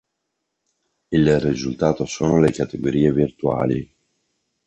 [1.11, 3.95] Il risultato sono le "categorie virtuali".